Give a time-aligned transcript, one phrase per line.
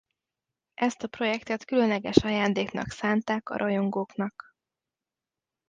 [0.73, 4.53] Ezt a projektet különleges ajándéknak szánták a rajongóknak.